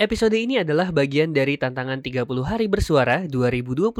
Episode 0.00 0.32
ini 0.32 0.56
adalah 0.56 0.88
bagian 0.96 1.36
dari 1.36 1.60
tantangan 1.60 2.00
30 2.00 2.24
hari 2.40 2.72
bersuara 2.72 3.28
2022 3.28 3.92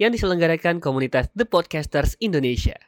yang 0.00 0.08
diselenggarakan 0.08 0.80
komunitas 0.80 1.28
The 1.36 1.44
Podcasters 1.44 2.16
Indonesia. 2.16 2.80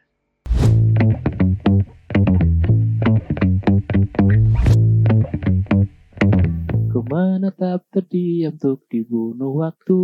Ku 6.89 6.99
menetap 7.05 7.85
terdiam 7.93 8.57
untuk 8.57 8.89
dibunuh 8.89 9.61
waktu. 9.61 10.01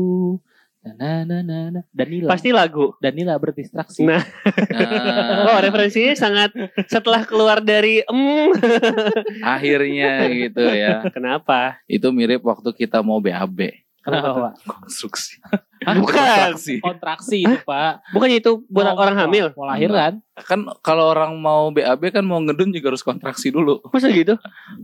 Na 0.95 1.27
na 1.27 1.43
na 1.43 1.59
na. 1.75 1.81
Danila. 1.91 2.31
Pasti 2.31 2.55
lagu. 2.55 2.95
Danila 3.03 3.35
berdistraksi. 3.35 4.07
Nah. 4.07 4.23
Nah, 4.71 5.49
Oh, 5.51 5.59
referensinya 5.59 6.15
sangat 6.15 6.55
setelah 6.87 7.27
keluar 7.27 7.59
dari 7.59 8.07
em. 8.07 8.55
akhirnya 9.59 10.31
gitu 10.31 10.63
ya. 10.63 11.03
Kenapa? 11.11 11.83
Itu 11.91 12.15
mirip 12.15 12.47
waktu 12.47 12.71
kita 12.71 13.03
mau 13.03 13.19
BAB. 13.19 13.83
Kenapa, 14.07 14.29
Pak? 14.39 14.53
Konstruksi. 14.63 15.43
Bukan. 15.87 16.19
Kontraksi. 16.19 16.75
Kontraksi 16.83 17.37
itu, 17.47 17.57
Pak. 17.63 18.11
Bukannya 18.11 18.43
itu 18.43 18.67
buat 18.67 18.91
Mau- 18.91 18.99
orang 18.99 19.17
hamil? 19.23 19.55
Mau 19.55 19.71
lahiran. 19.71 20.19
Kan 20.35 20.67
kalau 20.83 21.15
orang 21.15 21.39
mau 21.39 21.71
BAB 21.71 22.11
kan 22.11 22.27
mau 22.27 22.43
ngedun 22.43 22.75
juga 22.75 22.91
harus 22.91 23.07
kontraksi 23.07 23.55
dulu. 23.55 23.79
Masa 23.89 24.11
gitu? 24.11 24.35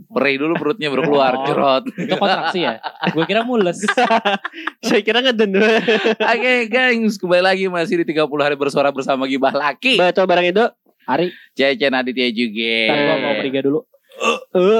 Perih 0.08 0.38
dulu 0.38 0.54
perutnya 0.54 0.88
baru 0.88 1.02
keluar 1.04 1.32
Oh. 1.34 1.44
jerot. 1.44 1.84
Itu 1.98 2.14
kontraksi 2.14 2.62
ya? 2.62 2.78
Gue 3.10 3.26
kira 3.26 3.42
mules. 3.42 3.82
Saya 4.86 5.02
kira 5.02 5.18
ngeden. 5.20 5.58
Oke, 6.32 6.70
gengs, 6.70 7.18
kembali 7.18 7.42
lagi 7.42 7.64
masih 7.66 8.06
di 8.06 8.14
30 8.14 8.30
hari 8.38 8.54
bersuara 8.54 8.94
bersama 8.94 9.26
Gibah 9.26 9.50
Laki. 9.52 9.98
Betul 9.98 10.30
barang 10.30 10.46
itu. 10.46 10.64
Hari, 11.02 11.34
Cece 11.58 11.90
Aditya 11.90 12.30
juga. 12.30 12.78
ntar 12.86 12.96
gue 13.02 13.16
mau 13.18 13.34
periga 13.42 13.60
dulu. 13.66 13.80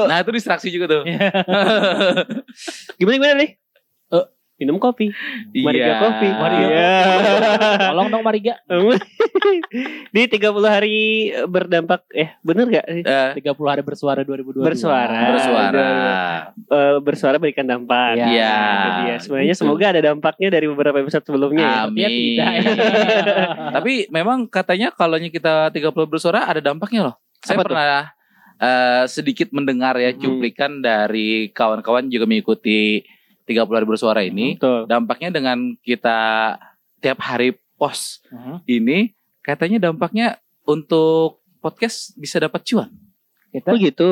Nah, 0.06 0.22
itu 0.22 0.30
distraksi 0.30 0.70
juga 0.70 0.86
tuh. 0.86 1.02
gimana 2.98 3.14
gimana 3.18 3.34
nih? 3.42 3.50
Minum 4.62 4.78
kopi. 4.78 5.10
Mariga 5.58 5.84
Iya. 5.84 5.96
kopi. 5.98 6.28
Mariga 6.30 6.64
Iya. 6.64 6.94
Tolong 7.90 8.08
dong 8.08 8.22
Mariga. 8.22 8.54
Di 10.14 10.22
30 10.24 10.38
hari 10.64 10.98
berdampak 11.44 12.06
eh 12.10 12.38
bener 12.40 12.70
gak 12.70 12.86
sih? 12.86 13.02
Eh, 13.02 13.30
30 13.36 13.58
hari 13.66 13.82
bersuara 13.82 14.22
2022. 14.22 14.62
Bersuara. 14.62 15.20
bersuara. 15.28 15.90
Eh, 16.54 16.96
bersuara 17.00 17.36
berikan 17.36 17.66
dampak. 17.66 18.14
Iya. 18.16 18.26
Iya. 18.28 18.54
Itu 18.54 18.88
dia. 19.02 19.16
Sebenarnya 19.18 19.52
Gitu. 19.52 19.60
semoga 19.60 19.86
ada 19.90 20.00
dampaknya 20.00 20.48
dari 20.48 20.66
beberapa 20.68 20.96
episode 20.96 21.24
sebelumnya. 21.24 21.62
ya. 21.62 21.74
Tapi 21.82 21.98
ya 21.98 22.06
Amin. 22.06 22.20
tidak. 22.22 22.52
Tapi 23.76 23.92
memang 24.08 24.38
katanya 24.46 24.88
kalau 24.92 25.18
kita 25.18 25.68
30 25.68 26.06
bersuara 26.06 26.46
ada 26.46 26.62
dampaknya 26.62 27.10
loh. 27.10 27.16
Saya 27.42 27.58
Apa 27.58 27.62
tuh? 27.64 27.74
pernah 27.74 28.02
eh, 28.62 29.04
sedikit 29.06 29.50
mendengar 29.50 29.98
ya 29.98 30.14
Hmm. 30.14 30.20
cuplikan 30.20 30.78
dari 30.78 31.50
kawan-kawan 31.50 32.06
juga 32.06 32.30
mengikuti 32.30 33.02
30 33.42 33.68
hari 33.72 33.86
bersuara 33.86 34.20
ini. 34.20 34.54
Betul. 34.54 34.86
Dampaknya 34.86 35.30
dengan 35.30 35.58
kita 35.78 36.18
tiap 36.98 37.18
hari 37.20 37.52
post 37.74 38.22
Mhm. 38.28 38.56
ini 38.64 38.98
katanya 39.40 39.78
dampaknya 39.82 40.38
untuk 40.62 41.42
podcast 41.58 42.14
bisa 42.14 42.38
dapat 42.38 42.62
cuan. 42.62 42.90
Kita, 43.48 43.68
Oh 43.68 43.76
gitu. 43.76 44.10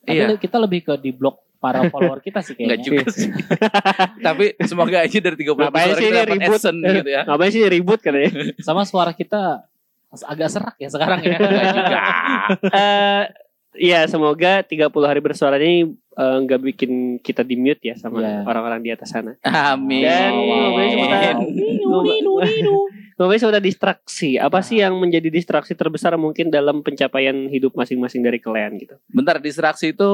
tapi 0.00 0.16
Iya. 0.16 0.38
kita 0.38 0.56
lebih 0.56 0.80
ke 0.82 0.94
di 0.96 1.10
blog 1.10 1.36
para 1.56 1.84
follower 1.92 2.18
kita 2.18 2.40
sih 2.40 2.56
Enggak 2.56 2.80
kayaknya. 2.80 2.86
juga 2.86 3.04
sih. 3.12 3.28
Tapi 4.26 4.44
semoga 4.62 4.96
aja 4.98 5.18
dari 5.18 5.36
30 5.36 5.60
Ngapain 5.60 5.70
bersuara 5.84 5.92
sih 5.92 6.06
kita 6.06 6.16
dapat 6.16 6.30
ribut? 6.32 6.60
gitu 6.96 7.10
ya. 7.10 7.22
Ngapain 7.26 7.50
sih 7.50 7.62
ribut 7.68 7.98
katanya? 8.00 8.30
Sama 8.58 8.82
suara 8.82 9.12
kita 9.12 9.42
agak 10.24 10.48
serak 10.48 10.74
ya 10.76 10.88
sekarang 10.88 11.20
ya. 11.20 11.36
Enggak 11.36 11.66
juga. 11.70 11.98
Eh 12.64 13.22
Iya, 13.78 14.02
semoga 14.10 14.66
30 14.66 14.90
hari 15.06 15.20
bersuara 15.22 15.54
ini 15.62 15.94
eh, 15.94 16.36
nggak 16.42 16.60
bikin 16.74 16.92
kita 17.22 17.46
di 17.46 17.54
mute 17.54 17.80
ya 17.86 17.94
sama 17.94 18.18
Iya. 18.18 18.42
orang-orang 18.42 18.80
di 18.82 18.90
atas 18.90 19.14
sana. 19.14 19.38
Amin. 19.46 20.02
Dan 20.02 20.32
ngobrolnya 23.20 23.40
sudah 23.40 23.60
distraksi. 23.62 24.40
Apa 24.40 24.64
sih 24.64 24.80
yang 24.82 24.96
menjadi 24.98 25.28
distraksi 25.30 25.76
terbesar 25.76 26.16
mungkin 26.16 26.48
dalam 26.50 26.82
pencapaian 26.82 27.46
hidup 27.46 27.76
masing-masing 27.76 28.24
dari 28.24 28.40
kalian 28.40 28.80
gitu? 28.80 28.96
Bentar 29.12 29.38
distraksi 29.38 29.92
itu 29.94 30.10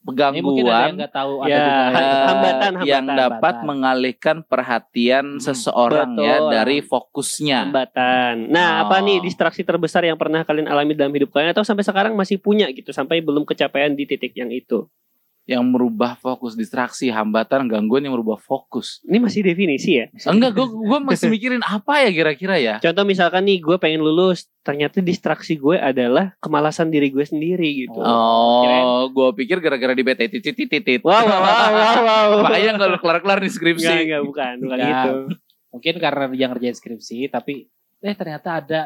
Yang 0.00 0.16
gangguan 0.16 0.90
nggak 0.96 1.12
tahu 1.12 1.32
ada 1.40 1.50
Ya, 1.50 1.60
eh, 1.60 2.24
hambatan, 2.24 2.72
yang 2.82 3.04
hambatan, 3.04 3.20
dapat 3.20 3.36
hambatan. 3.54 3.68
mengalihkan 3.68 4.36
perhatian 4.42 5.26
Hmm, 5.36 5.42
seseorang 5.42 6.16
ya 6.16 6.36
betul. 6.38 6.50
dari 6.50 6.78
fokusnya. 6.80 7.58
Hambatan. 7.68 8.34
Nah, 8.48 8.80
Oh. 8.80 8.88
apa 8.88 8.96
nih 9.00 9.20
distraksi 9.20 9.60
terbesar 9.60 10.02
yang 10.02 10.16
pernah 10.16 10.40
kalian 10.40 10.66
alami 10.66 10.96
dalam 10.96 11.12
hidup 11.12 11.28
kalian 11.30 11.52
atau 11.52 11.60
sampai 11.60 11.84
sekarang 11.84 12.12
masih 12.12 12.36
punya 12.36 12.68
gitu 12.70 12.90
sampai 12.90 13.20
belum 13.20 13.44
kecapaian 13.44 13.92
di 13.92 14.04
titik 14.04 14.32
yang 14.32 14.48
itu? 14.48 14.88
Yang 15.48 15.62
merubah 15.66 16.14
fokus 16.14 16.54
distraksi, 16.54 17.10
hambatan, 17.10 17.66
gangguan 17.66 18.06
yang 18.06 18.14
merubah 18.14 18.38
fokus. 18.38 19.02
Ini 19.02 19.18
masih 19.18 19.42
definisi 19.42 19.98
ya? 19.98 20.06
Enggak, 20.30 20.54
gue 20.54 20.66
gua 20.68 21.02
masih 21.02 21.26
mikirin 21.34 21.58
apa 21.66 22.06
ya 22.06 22.10
kira-kira 22.14 22.54
ya. 22.60 22.74
Contoh 22.78 23.02
misalkan 23.02 23.42
nih 23.48 23.58
gue 23.58 23.76
pengen 23.82 23.98
lulus, 24.04 24.46
ternyata 24.62 25.02
distraksi 25.02 25.58
gue 25.58 25.74
adalah 25.74 26.38
kemalasan 26.38 26.92
diri 26.92 27.10
gue 27.10 27.26
sendiri 27.26 27.88
gitu. 27.88 27.98
Oh, 27.98 29.10
gue 29.10 29.28
pikir 29.42 29.58
gara-gara 29.58 29.90
di 29.96 30.06
BT 30.06 30.38
titit 30.38 30.54
titit. 30.54 31.00
Wow, 31.02 31.18
wow, 31.26 31.42
wow, 31.42 31.98
wow. 32.04 32.28
Makanya 32.46 32.70
nggak 32.78 33.00
kelar-kelar 33.02 33.38
nih 33.42 33.50
Enggak, 33.50 33.56
skripsi. 33.58 33.94
enggak, 34.06 34.22
bukan, 34.22 34.54
bukan 34.62 34.76
Enggak. 34.78 34.88
gitu. 34.88 35.12
Mungkin 35.70 35.94
karena 35.98 36.24
dia 36.30 36.46
ngerjain 36.50 36.76
skripsi 36.78 37.16
tapi 37.30 37.66
eh 38.00 38.16
ternyata 38.16 38.64
ada 38.64 38.80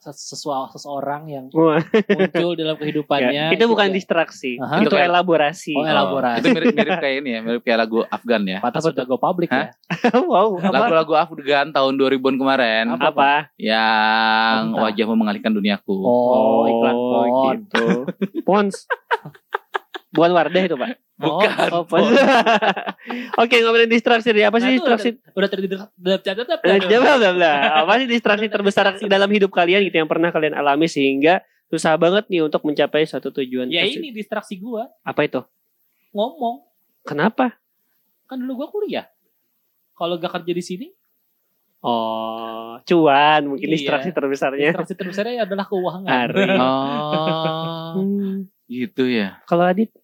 sesuatu 0.00 0.70
seseorang 0.72 1.26
yang 1.26 1.44
muncul 1.50 2.54
dalam 2.54 2.78
kehidupannya. 2.80 3.30
ya, 3.30 3.46
itu 3.50 3.64
bukan 3.64 3.88
dia- 3.88 3.96
distraksi, 3.96 4.54
Aha. 4.56 4.78
itu 4.78 4.86
Itu 4.86 4.94
kayak- 4.94 5.10
elaborasi. 5.10 5.72
Oh, 5.72 5.82
elaborasi. 5.82 6.38
itu 6.38 6.48
mirip-mirip 6.50 6.96
kayak 6.96 7.16
ini 7.18 7.30
ya, 7.30 7.40
mirip 7.40 7.62
kayak 7.62 7.78
lagu 7.80 7.98
Afgan 8.04 8.42
ya. 8.44 8.58
Pantas 8.58 8.84
sudah 8.84 9.02
go 9.02 9.16
public 9.16 9.50
Hah? 9.50 9.74
ya. 9.74 10.14
wow? 10.30 10.54
Lagu-lagu 10.56 11.12
Afgan 11.14 11.70
tahun 11.70 11.92
2000-an 11.94 12.36
kemarin 12.36 12.84
Apa? 12.92 13.10
apa? 13.10 13.32
yang 13.56 14.70
Entah. 14.70 14.82
wajahmu 14.86 15.14
mengalihkan 15.14 15.50
duniaku. 15.50 15.96
Oh, 15.98 16.64
iklan 16.64 16.94
Oh, 16.94 17.10
pon. 17.26 17.56
gitu. 17.58 17.86
Pons. 18.46 18.86
Bukan 20.08 20.30
Wardah 20.30 20.62
itu, 20.62 20.74
Pak. 20.74 21.07
Bukan. 21.18 21.50
Oh, 21.74 21.82
Pons. 21.82 22.14
Oke, 23.42 23.58
ngomongin 23.58 23.90
distraksi 23.90 24.30
deh. 24.30 24.46
Apa 24.46 24.62
sih 24.62 24.70
Nah, 24.70 24.74
distraksi? 24.78 25.08
Udah, 25.18 25.34
udah 25.34 25.48
terjadi 25.50 25.74
udah 25.98 26.16
catat 26.22 26.58
Eh. 26.62 26.78
Apa 27.82 27.92
sih 27.98 28.06
distraksi 28.06 28.46
terbesar 28.46 28.94
dalam 29.02 29.26
hidup 29.28 29.50
kalian 29.50 29.82
gitu 29.82 29.98
yang 29.98 30.06
pernah 30.06 30.30
kalian 30.30 30.54
alami 30.54 30.86
sehingga 30.86 31.42
susah 31.66 31.98
banget 31.98 32.30
nih 32.30 32.46
untuk 32.46 32.62
mencapai 32.62 33.02
suatu 33.02 33.34
tujuan? 33.34 33.66
Ya 33.66 33.82
ini 33.82 34.14
distraksi 34.14 34.56
gua 34.56 34.86
Apa 35.02 35.26
itu? 35.26 35.42
ngomong. 36.08 36.62
Kenapa? 37.02 37.58
Kan 38.24 38.38
dulu 38.38 38.62
gua 38.62 38.68
kuliah. 38.70 39.06
Kalau 39.92 40.14
gak 40.16 40.30
kerja 40.38 40.54
di 40.54 40.62
sini, 40.62 40.86
Oh, 41.78 42.74
cuan 42.82 43.46
mungkin 43.46 43.70
Iya. 43.70 43.74
distraksi 43.78 44.10
terbesarnya. 44.10 44.74
distraksi 44.74 44.94
terbesarnya 44.98 45.46
adalah 45.46 45.62
keuangan. 45.62 46.10
Ari. 46.10 46.46
Oh, 46.58 47.94
Hmm. 47.94 48.50
gitu 48.66 49.06
ya. 49.06 49.38
Kalau 49.46 49.62
Adit, 49.62 49.94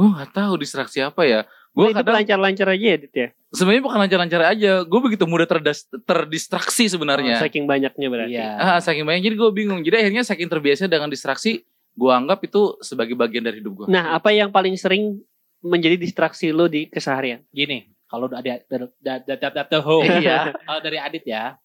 Gue 0.00 0.08
nggak 0.08 0.32
tahu 0.32 0.52
distraksi 0.56 1.04
apa 1.04 1.28
ya. 1.28 1.40
Gue 1.70 1.92
itu 1.92 2.00
kadang 2.00 2.16
lancar-lancar 2.18 2.66
aja 2.72 2.82
ya, 2.82 2.94
Adit 2.96 3.12
ya. 3.12 3.28
sebenarnya 3.52 3.84
bukan 3.84 3.98
lancar-lancar 4.00 4.40
aja. 4.48 4.72
Gue 4.82 5.00
begitu 5.04 5.28
mudah 5.28 5.44
terdas- 5.44 5.84
terdistraksi 6.02 6.88
Oh, 6.88 6.96
sebenarnya. 6.96 7.36
saking 7.36 7.68
banyaknya 7.68 8.06
berarti. 8.08 8.32
Iya. 8.34 8.48
ah, 8.56 8.80
saking 8.80 9.04
banyak 9.04 9.22
jadi 9.22 9.36
gue 9.36 9.50
bingung. 9.52 9.80
Jadi 9.84 9.96
akhirnya 10.00 10.24
saking 10.24 10.48
terbiasa 10.48 10.88
dengan 10.88 11.06
distraksi, 11.06 11.62
gue 11.92 12.10
anggap 12.10 12.40
itu 12.40 12.80
sebagai 12.80 13.12
bagian 13.12 13.44
dari 13.44 13.60
hidup 13.60 13.84
gue. 13.84 13.86
Nah, 13.86 14.16
apa 14.16 14.32
yang 14.32 14.48
paling 14.48 14.72
sering 14.74 15.20
menjadi 15.60 15.94
distraksi 15.94 16.48
lo 16.48 16.64
di 16.64 16.88
keseharian? 16.88 17.44
Gini, 17.52 17.84
kalau 18.08 18.24
ada 18.26 18.40
dari 18.64 18.88
da- 18.98 19.20
da- 19.20 19.36
da- 19.36 19.52
da- 19.52 19.68
da- 19.68 19.84
ho. 19.84 20.00
Iya. 20.02 20.56
kalau 20.64 20.80
dari 20.80 20.96
Adit 20.96 21.22
ya, 21.22 21.60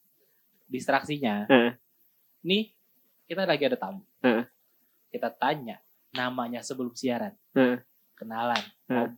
distraksinya. 0.68 1.48
Heeh. 1.48 1.72
Nih, 2.44 2.74
kita 3.26 3.46
lagi 3.46 3.66
ada 3.66 3.78
tamu. 3.80 4.06
Heeh. 4.22 4.46
Kita 5.10 5.32
tanya 5.32 5.80
namanya 6.12 6.62
sebelum 6.62 6.94
siaran. 6.94 7.34
Heeh. 7.56 7.82
Kenalan. 8.16 8.64
Heeh. 8.88 9.10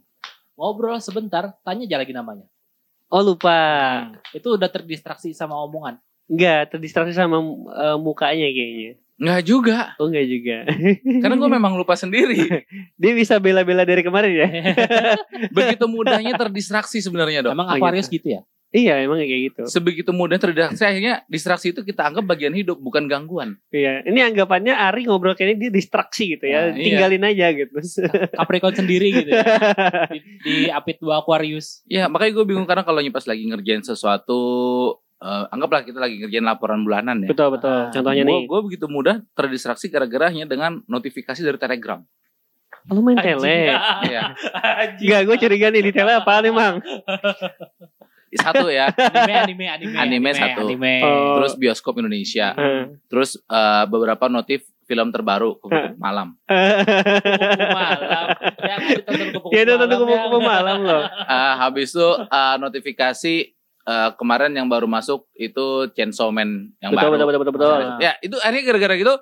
Ngobrol 0.57 0.97
sebentar, 0.97 1.53
tanya 1.61 1.85
aja 1.85 1.97
lagi 2.01 2.13
namanya. 2.13 2.45
Oh, 3.07 3.23
lupa. 3.23 3.55
Itu 4.35 4.57
udah 4.59 4.67
terdistraksi 4.67 5.31
sama 5.31 5.55
omongan. 5.63 6.01
Enggak, 6.27 6.75
terdistraksi 6.75 7.15
sama 7.15 7.39
eh, 7.71 7.97
mukanya 8.01 8.49
kayaknya. 8.51 8.99
Nggak 9.17 9.41
juga. 9.47 9.77
Oh, 9.97 10.05
enggak 10.11 10.27
juga. 10.29 10.57
Karena 11.23 11.35
gue 11.39 11.49
memang 11.49 11.73
lupa 11.73 11.97
sendiri. 11.97 12.37
Dia 13.01 13.11
bisa 13.17 13.41
bela-bela 13.41 13.81
dari 13.87 14.05
kemarin 14.05 14.33
ya? 14.33 14.49
Begitu 15.55 15.85
mudahnya 15.89 16.37
terdistraksi 16.37 17.01
sebenarnya 17.01 17.41
dong. 17.41 17.57
Emang 17.57 17.69
Oh, 17.69 17.75
Aquarius 17.79 18.11
gitu 18.11 18.37
ya? 18.37 18.41
Iya, 18.75 18.99
emang 19.03 19.19
kayak 19.23 19.41
gitu. 19.53 19.61
Sebegitu 19.67 20.11
mudah 20.11 20.35
terdistraksi, 20.35 20.83
akhirnya 20.83 21.23
distraksi 21.31 21.71
itu 21.71 21.81
kita 21.83 22.07
anggap 22.07 22.27
bagian 22.27 22.51
hidup, 22.51 22.79
bukan 22.79 23.07
gangguan. 23.07 23.59
Iya, 23.71 24.03
ini 24.07 24.19
anggapannya 24.23 24.75
Ari 24.75 25.07
ngobrol 25.07 25.35
kayak 25.35 25.55
ini 25.55 25.67
dia 25.67 25.71
distraksi 25.71 26.35
gitu 26.35 26.45
ya. 26.47 26.71
Nah, 26.71 26.75
iya. 26.75 26.85
Tinggalin 26.85 27.23
aja 27.23 27.47
gitu. 27.55 27.75
Capricorn 28.35 28.75
sendiri 28.75 29.07
gitu 29.23 29.29
ya. 29.31 29.43
Di, 30.13 30.19
di 30.43 30.55
apit 30.71 30.99
dua 30.99 31.19
Aquarius. 31.23 31.83
Ya 31.87 32.07
makanya 32.07 32.41
gue 32.41 32.45
bingung 32.47 32.67
karena 32.67 32.83
kalau 32.83 32.99
pas 33.11 33.25
lagi 33.27 33.43
ngerjain 33.47 33.83
sesuatu, 33.83 34.41
eh, 35.19 35.45
anggaplah 35.53 35.83
kita 35.87 35.99
lagi 35.99 36.19
ngerjain 36.21 36.45
laporan 36.45 36.83
bulanan 36.83 37.23
ya. 37.23 37.29
betul, 37.31 37.55
betul. 37.55 37.71
Ah, 37.71 37.91
Contohnya 37.91 38.23
gue 38.23 38.31
nih. 38.31 38.45
gue 38.47 38.59
begitu 38.67 38.85
mudah 38.91 39.23
terdistraksi 39.33 39.87
gara-gara 39.87 40.29
hanya 40.31 40.45
dengan 40.47 40.83
notifikasi 40.85 41.39
dari 41.39 41.59
Telegram. 41.59 42.03
Lu 42.87 43.03
main 43.03 43.19
tele. 43.19 43.67
Iya. 44.07 44.23
Enggak, 45.03 45.21
gue 45.27 45.35
curiga 45.43 45.67
nih 45.71 45.83
di 45.83 45.91
tele 45.91 46.15
apa 46.15 46.39
nih, 46.39 46.51
Mang? 46.55 46.79
Satu 48.37 48.65
ya. 48.67 48.87
anime 48.89 49.33
anime 49.35 49.65
anime 49.67 49.95
Anime 49.95 50.29
satu. 50.31 50.61
anime 50.63 50.93
Oh. 50.99 51.35
Terus 51.37 51.53
bioskop 51.55 51.97
Indonesia. 51.97 52.53
Heeh. 52.53 53.01
Terus 53.07 53.35
eh, 53.39 53.83
beberapa 53.85 54.25
notif 54.27 54.63
film 54.83 55.11
terbaru 55.11 55.59
Kupu-Kupu 55.59 55.99
malam. 55.99 56.39
kupu 56.47 57.67
malam 57.67 57.99
ya 58.57 58.73
aku 58.77 58.89
ditonton 58.95 59.27
kupu 59.33 59.47
Ya 59.55 59.61
udah 59.65 59.75
tentu 59.77 59.95
kupu-kupu 59.99 60.37
malam 60.39 60.77
loh. 60.81 61.03
Eh, 61.27 61.53
habis 61.57 61.91
itu 61.91 62.07
eh, 62.07 62.55
notifikasi 62.57 63.35
eh, 63.83 64.09
kemarin 64.15 64.51
yang 64.51 64.67
baru 64.67 64.87
masuk 64.87 65.27
itu 65.33 65.91
Chainsaw 65.91 66.31
Man 66.31 66.71
yang 66.79 66.95
Betul, 66.95 67.03
baru. 67.03 67.11
betul, 67.11 67.27
betul, 67.27 67.53
betul, 67.53 67.53
betul. 67.75 67.99
Ya 67.99 68.11
itu 68.19 68.35
akhirnya 68.37 68.63
gara-gara 68.65 68.93
gitu 68.95 69.13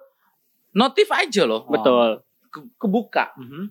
notif 0.71 1.07
aja 1.09 1.43
loh. 1.43 1.65
Betul. 1.65 2.21
Ke- 2.47 2.69
kebuka. 2.77 3.33
Mhm. 3.35 3.63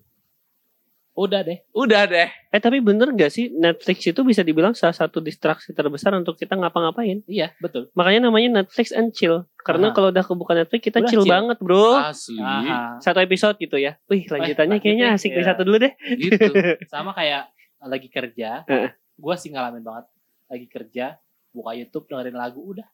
Udah 1.15 1.41
deh 1.47 1.59
Udah 1.71 2.11
deh. 2.11 2.29
Eh 2.51 2.61
tapi 2.63 2.83
bener 2.83 3.15
gak 3.15 3.31
sih 3.31 3.51
Netflix 3.55 4.03
itu 4.03 4.21
bisa 4.27 4.43
dibilang 4.43 4.75
salah 4.75 4.95
satu 4.95 5.23
distraksi 5.23 5.71
terbesar 5.71 6.15
untuk 6.19 6.35
kita 6.35 6.59
ngapa-ngapain? 6.59 7.23
iya 7.31 7.55
betul 7.63 7.91
Makanya 7.95 8.31
namanya 8.31 8.63
Netflix 8.63 8.91
and 8.91 9.15
chill. 9.15 9.47
Karena 9.65 9.91
Aha. 9.91 9.97
kalau 9.97 10.13
udah 10.13 10.25
kebuka 10.27 10.53
Netflix 10.53 10.81
kita 10.85 10.99
Udah 11.01 11.09
chill, 11.09 11.25
chill. 11.25 11.33
banget, 11.33 11.57
Bro. 11.63 11.97
Asli. 11.97 12.37
Aha. 12.43 13.01
Satu 13.01 13.19
episode 13.25 13.57
gitu 13.57 13.81
ya. 13.81 13.97
Wih, 14.13 14.29
lanjutannya 14.29 14.77
kayaknya 14.83 15.17
asik 15.17 15.33
nih 15.33 15.41
iya. 15.41 15.49
satu 15.55 15.63
dulu 15.65 15.79
deh. 15.81 15.93
Gitu. 16.21 16.53
sama 16.93 17.17
kayak 17.17 17.49
lagi 17.85 18.09
kerja 18.09 18.65
Heeh. 18.65 18.91
gue 18.97 19.35
sih 19.37 19.53
ngalamin 19.53 19.85
banget 19.85 20.09
lagi 20.49 20.67
kerja 20.69 21.21
buka 21.55 21.71
YouTube 21.77 22.09
dengerin 22.11 22.37
lagu 22.37 22.61
udah 22.65 22.87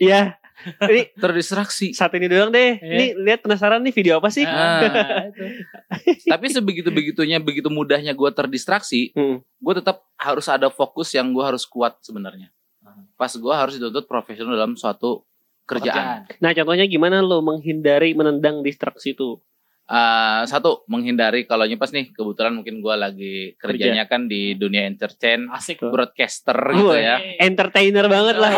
Iya. 0.00 0.40
Ini 0.92 1.16
Terdistraksi. 1.16 1.96
satu 1.96 2.20
ini 2.20 2.28
doang 2.28 2.52
deh. 2.52 2.76
Iya. 2.76 2.96
Nih 3.00 3.10
lihat 3.16 3.40
penasaran 3.40 3.80
nih 3.80 3.96
video 3.96 4.20
apa 4.20 4.28
sih? 4.28 4.44
Ah. 4.44 4.84
Nah, 4.84 5.24
itu. 5.32 5.44
Tapi 6.36 6.46
sebegitu 6.52 6.92
begitunya, 6.92 7.40
begitu 7.40 7.72
mudahnya 7.72 8.12
gue 8.12 8.28
terdistraksi, 8.28 9.08
Hmm. 9.16 9.40
gue 9.40 9.74
tetap 9.76 10.04
harus 10.20 10.44
ada 10.52 10.68
fokus 10.68 11.16
yang 11.16 11.32
gue 11.32 11.40
harus 11.40 11.64
kuat 11.64 11.96
sebenarnya. 12.04 12.52
Hmm. 12.84 13.08
Pas 13.16 13.32
gue 13.32 13.54
harus 13.56 13.80
dituntut 13.80 14.04
profesional 14.04 14.52
dalam 14.52 14.76
suatu 14.76 15.24
kerjaan. 15.64 16.28
Nah, 16.42 16.52
contohnya 16.52 16.84
gimana 16.84 17.24
lo 17.24 17.40
menghindari 17.40 18.12
menendang 18.12 18.60
distraksi 18.60 19.16
itu? 19.16 19.40
Eh, 19.90 20.42
satu 20.46 20.86
menghindari 20.86 21.50
kalau 21.50 21.66
nyepas 21.66 21.90
nih 21.90 22.14
kebetulan 22.14 22.54
mungkin 22.54 22.78
gue 22.78 22.94
lagi 22.94 23.34
kerjanya 23.58 24.06
kan 24.06 24.30
di 24.30 24.54
dunia 24.54 24.86
entertain 24.86 25.50
asik 25.50 25.82
broadcaster 25.82 26.54
gitu 26.54 26.94
Woi. 26.94 27.02
ya. 27.02 27.18
Entertainer 27.42 28.06
banget 28.06 28.38
lah. 28.38 28.54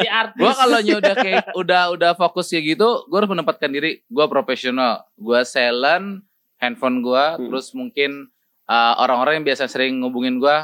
si 0.00 0.08
artis 0.24 0.40
Gue 0.40 0.48
kalau 0.48 0.80
udah 0.80 1.12
kayak 1.12 1.44
udah 1.52 1.82
udah 1.92 2.10
fokus 2.16 2.48
kayak 2.48 2.72
gitu, 2.72 3.04
gue 3.04 3.16
harus 3.20 3.28
menempatkan 3.28 3.68
diri 3.68 4.00
gue 4.00 4.26
profesional. 4.32 5.04
Gue 5.12 5.44
silent 5.44 6.24
handphone 6.56 7.04
gue, 7.04 7.24
Hmm. 7.36 7.52
terus 7.52 7.76
mungkin 7.76 8.32
eh, 8.64 8.94
orang-orang 8.96 9.44
yang 9.44 9.46
biasa 9.46 9.68
sering 9.68 10.00
ngubungin 10.00 10.40
gue, 10.40 10.56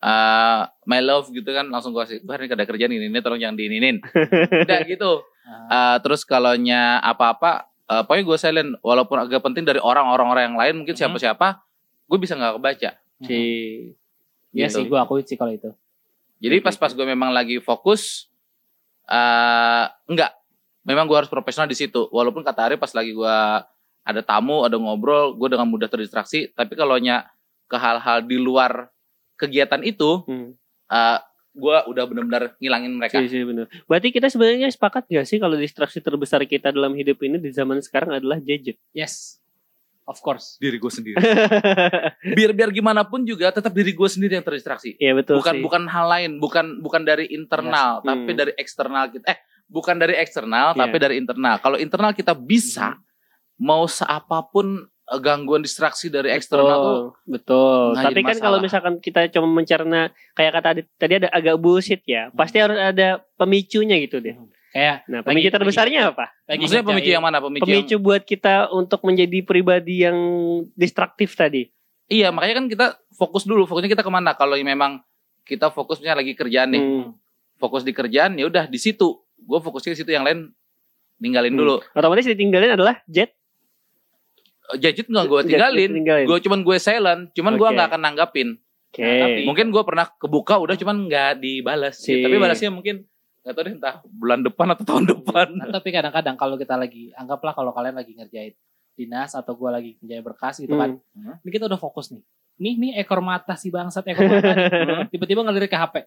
eh 0.00 0.60
my 0.84 1.00
love 1.00 1.32
gitu 1.32 1.48
kan, 1.48 1.72
langsung 1.72 1.96
gue 1.96 2.04
kasih, 2.04 2.20
gue 2.20 2.32
hari 2.32 2.48
ini 2.48 2.52
ada 2.52 2.68
kerjaan 2.68 2.92
ini, 2.92 3.08
ini 3.08 3.20
tolong 3.20 3.40
jangan 3.40 3.56
diininin. 3.56 3.96
Udah 4.68 4.80
gitu. 4.84 5.24
Eh, 5.72 5.96
terus 6.04 6.20
kalau 6.22 6.52
nya 6.52 7.00
apa-apa, 7.00 7.69
eh, 7.90 8.02
pokoknya 8.06 8.24
gue 8.24 8.38
silent. 8.38 8.70
Walaupun 8.80 9.16
agak 9.18 9.42
penting 9.42 9.66
dari 9.66 9.82
orang-orang 9.82 10.54
yang 10.54 10.56
lain, 10.56 10.74
mungkin 10.82 10.94
Mhm. 10.94 11.00
siapa-siapa, 11.02 11.60
gue 12.06 12.18
bisa 12.18 12.38
nggak 12.38 12.54
kebaca. 12.56 12.90
Si 13.20 13.38
Iya 14.50 14.66
gitu. 14.66 14.82
sih 14.82 14.84
gue 14.90 14.98
akuin 14.98 15.22
sih 15.22 15.38
kalau 15.38 15.54
itu 15.54 15.70
Jadi 16.40 16.56
pas-pas 16.64 16.90
gue 16.96 17.04
memang 17.04 17.30
lagi 17.36 17.60
fokus, 17.60 18.32
eh 19.04 19.84
enggak, 20.08 20.32
memang 20.88 21.04
gue 21.04 21.16
harus 21.20 21.28
profesional 21.28 21.68
di 21.68 21.76
situ. 21.76 22.08
Walaupun 22.08 22.40
kata 22.40 22.64
Ari 22.64 22.76
pas 22.80 22.88
lagi 22.96 23.12
gue 23.12 23.36
ada 24.00 24.20
tamu, 24.24 24.64
ada 24.64 24.80
ngobrol, 24.80 25.36
gue 25.36 25.52
dengan 25.52 25.68
mudah 25.68 25.92
terdistraksi. 25.92 26.48
Tapi 26.56 26.72
kalau 26.80 26.96
nya 26.96 27.28
ke 27.68 27.76
hal-hal 27.76 28.24
di 28.24 28.40
luar 28.40 28.88
kegiatan 29.36 29.84
itu, 29.84 30.24
hmm. 30.24 30.48
eh 30.88 31.18
gue 31.50 31.76
udah 31.84 32.04
benar-benar 32.04 32.54
ngilangin 32.56 32.92
mereka. 32.94 33.18
Sih, 33.18 33.28
sih, 33.28 33.42
bener. 33.42 33.66
Berarti 33.84 34.08
kita 34.08 34.26
sebenarnya 34.26 34.68
sepakat 34.68 35.04
gak 35.04 35.24
sih 35.24 35.36
kalau 35.36 35.54
distraksi 35.54 35.98
terbesar 35.98 36.42
kita 36.44 36.70
dalam 36.70 36.94
hidup 36.94 37.18
ini 37.20 37.36
di 37.36 37.50
zaman 37.50 37.78
sekarang 37.80 38.14
adalah 38.14 38.38
gadget? 38.38 38.78
yes 38.90 39.42
of 40.04 40.18
course 40.18 40.58
Diri 40.58 40.74
gue 40.74 40.90
sendiri. 40.90 41.14
biar 42.36 42.50
biar 42.50 42.70
gimana 42.70 43.02
pun 43.02 43.22
juga 43.22 43.50
tetap 43.50 43.70
diri 43.70 43.90
gue 43.90 44.08
sendiri 44.08 44.34
yang 44.34 44.42
terdistraksi. 44.42 44.94
Iya 44.96 45.14
betul 45.16 45.38
bukan 45.38 45.54
sih. 45.54 45.62
bukan 45.62 45.82
hal 45.86 46.06
lain, 46.08 46.30
bukan 46.38 46.66
bukan 46.78 47.02
dari 47.02 47.26
internal, 47.28 47.98
Yes. 47.98 48.06
tapi 48.06 48.30
Hmm. 48.30 48.38
dari 48.38 48.52
eksternal 48.54 49.04
kita. 49.08 49.24
Eh, 49.26 49.38
bukan 49.66 49.96
dari 49.96 50.14
eksternal, 50.16 50.66
Iya. 50.68 50.74
Hmm. 50.74 50.82
tapi 50.82 50.96
dari 50.98 51.14
internal. 51.16 51.56
Kalau 51.58 51.78
internal 51.78 52.10
kita 52.10 52.34
bisa 52.34 52.98
mau 53.56 53.86
seapapun 53.86 54.86
gangguan 55.16 55.58
distraksi 55.58 56.06
dari 56.06 56.30
eksternal 56.30 56.78
tuh 56.78 56.78
betul, 56.78 57.02
betul. 57.26 57.82
nggak 57.90 58.04
Tapi 58.06 58.20
kan 58.22 58.36
kalau 58.38 58.58
misalkan 58.60 58.94
kita 59.00 59.26
cuma 59.28 59.48
mencerna 59.48 60.00
kayak 60.32 60.52
kata 60.54 60.68
Adit, 60.70 60.86
tadi 60.94 61.12
ada 61.18 61.28
agak 61.28 61.56
bullshit 61.56 61.98
ya, 62.04 62.30
pasti 62.30 62.62
harus 62.62 62.76
ada 62.76 63.18
pemicunya 63.34 63.98
gitu 63.98 64.20
deh. 64.20 64.38
kayak 64.70 65.02
Nah, 65.10 65.18
Lagi- 65.18 65.26
pemicu 65.26 65.48
terbesarnya 65.50 66.14
apa? 66.14 66.30
lagi 66.46 66.62
maksudnya 66.62 66.86
pemicu 66.86 67.10
yang 67.10 67.24
mana? 67.24 67.42
Pemicu, 67.42 67.58
yang 67.58 67.82
Pemicu 67.82 67.96
buat 67.98 68.22
kita 68.22 68.70
untuk 68.70 69.02
menjadi 69.02 69.42
pribadi 69.42 70.06
yang 70.06 70.14
distraktif 70.72 71.34
tadi. 71.34 71.66
Iya, 72.06 72.30
makanya 72.30 72.54
kan 72.54 72.66
kita 72.68 72.86
fokus 73.12 73.42
dulu. 73.42 73.66
Fokusnya 73.66 73.90
kita 73.90 74.02
ke 74.02 74.10
mana? 74.10 74.30
Kalau 74.34 74.54
memang 74.54 75.02
kita 75.42 75.70
fokusnya 75.70 76.14
lagi 76.14 76.34
kerjaan 76.34 76.70
nih, 76.70 76.82
Hmm. 76.82 77.18
fokus 77.56 77.82
di 77.82 77.90
kerjaan 77.90 78.34
ya 78.34 78.46
udah 78.46 78.66
di 78.66 78.78
situ. 78.78 79.18
Gue 79.36 79.58
fokusnya 79.58 79.90
di 79.90 79.98
situ, 79.98 80.10
yang 80.10 80.22
lain 80.22 80.54
ninggalin 81.16 81.50
Hmm. 81.50 81.60
dulu. 81.60 81.74
Otomatis 81.90 82.26
ditinggalin 82.26 82.78
adalah 82.78 83.02
jet. 83.06 83.34
Gadget 84.76 85.06
nggak 85.06 85.26
gue 85.26 85.40
tinggalin. 85.46 85.90
Gue 86.24 86.38
cuman 86.40 86.60
gue 86.60 86.76
silent, 86.76 87.22
cuman 87.32 87.52
gue 87.54 87.64
Oke. 87.64 87.74
nggak 87.74 87.88
akan 87.88 88.02
nanggapin. 88.02 88.48
Oke. 88.90 89.02
Nah, 89.02 89.16
tapi- 89.22 89.44
Mungkin 89.46 89.66
gue 89.70 89.82
pernah 89.82 90.06
kebuka 90.10 90.54
udah 90.58 90.74
cuman 90.74 90.96
nggak 91.06 91.30
dibalas. 91.38 91.94
Si- 91.96 92.20
Tapi 92.20 92.36
balasnya 92.36 92.70
mungkin 92.70 93.06
nggak 93.40 93.54
tahu 93.54 93.64
deh 93.64 93.74
entah 93.74 93.94
bulan 94.04 94.40
depan 94.42 94.66
atau 94.70 94.84
tahun 94.84 95.04
depan. 95.08 95.48
Nah, 95.56 95.72
tapi 95.72 95.88
kadang-kadang 95.90 96.36
kalau 96.36 96.54
kita 96.54 96.76
lagi 96.76 97.08
anggaplah 97.14 97.54
kalau 97.54 97.70
kalian 97.70 97.96
lagi 97.96 98.12
ngerjain 98.12 98.52
dinas 98.92 99.32
atau 99.32 99.56
gua 99.56 99.72
lagi 99.72 99.96
ngerjain 99.98 100.20
berkas 100.20 100.60
gitu 100.60 100.76
kan. 100.76 101.00
Hmm. 101.16 101.40
Ini 101.40 101.50
kita 101.50 101.64
udah 101.64 101.80
fokus 101.80 102.12
nih. 102.12 102.20
Nih 102.60 102.74
nih 102.76 102.92
ekor 103.00 103.24
mata 103.24 103.56
si 103.56 103.72
bangsat 103.72 104.04
ekor 104.04 104.28
mata. 104.28 104.52
Tiba-tiba 105.14 105.40
ngelirik 105.40 105.72
ke 105.72 105.78
HP. 105.78 106.04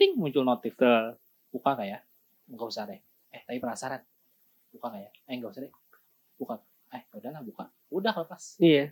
Ting 0.00 0.16
muncul 0.16 0.40
notif. 0.40 0.72
Betul. 0.72 1.20
Buka 1.52 1.76
gak 1.76 1.84
ya? 1.84 1.98
Enggak 2.48 2.66
usah 2.72 2.88
deh. 2.88 2.96
Eh, 3.28 3.42
tapi 3.44 3.60
penasaran. 3.60 4.00
Buka 4.72 4.88
gak 4.88 5.02
ya? 5.02 5.10
Eh, 5.28 5.34
enggak 5.36 5.52
usah 5.52 5.60
deh. 5.60 5.72
Buka. 6.40 6.56
Eh, 6.90 7.02
udahlah 7.12 7.40
buka. 7.40 7.70
Udah 7.88 8.12
lepas. 8.12 8.56
Iya. 8.56 8.90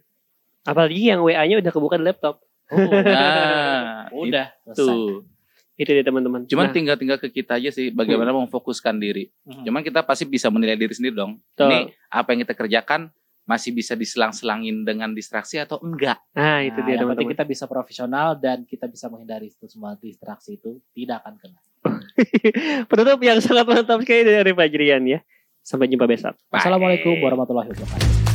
Apalagi 0.63 1.01
yang 1.05 1.21
WA-nya 1.21 1.59
udah 1.59 1.73
kebuka 1.73 1.97
di 1.97 2.05
laptop. 2.05 2.43
Oh, 2.69 2.77
Nah, 2.93 4.07
udah 4.13 4.47
itu. 4.67 5.25
Itu 5.75 5.91
dia 5.91 6.03
teman-teman. 6.03 6.45
Cuman 6.45 6.69
Nah, 6.69 6.75
tinggal-tinggal 6.75 7.19
ke 7.19 7.31
kita 7.33 7.57
aja 7.57 7.71
sih 7.71 7.89
bagaimana 7.89 8.35
memfokuskan 8.35 8.99
diri. 8.99 9.31
Hmm. 9.43 9.63
Cuman 9.63 9.81
kita 9.81 10.03
pasti 10.03 10.27
bisa 10.27 10.47
menilai 10.49 10.75
diri 10.75 10.91
sendiri 10.91 11.15
dong. 11.15 11.39
Betul. 11.49 11.67
Ini 11.67 11.79
apa 12.09 12.29
yang 12.29 12.41
kita 12.43 12.55
kerjakan 12.55 13.01
masih 13.45 13.73
bisa 13.73 13.95
diselang-selangin 13.95 14.85
dengan 14.85 15.09
distraksi 15.11 15.57
atau 15.57 15.81
enggak? 15.81 16.21
nah, 16.37 16.61
itu 16.61 16.77
Nah, 16.77 16.85
dia 16.85 16.95
yang 16.95 17.09
penting 17.09 17.25
teman-teman. 17.25 17.33
kita 17.33 17.45
bisa 17.47 17.65
profesional 17.65 18.37
dan 18.37 18.69
kita 18.69 18.85
bisa 18.85 19.09
menghindari 19.09 19.49
itu 19.49 19.65
semua 19.65 19.97
distraksi 19.97 20.61
itu 20.61 20.77
tidak 20.93 21.25
akan 21.25 21.35
kena. 21.41 21.61
Penutup 22.91 23.21
yang 23.23 23.39
sangat 23.41 23.65
mantap 23.65 24.03
sekali 24.03 24.27
dari 24.27 24.53
Fajrian 24.53 25.03
ya. 25.07 25.21
Sampai 25.69 25.93
jumpa 25.93 26.09
besok. 26.09 26.33
Bye. 26.49 26.65
Assalamualaikum 26.65 27.21
warahmatullahi 27.21 27.69
wabarakatuh. 27.69 28.28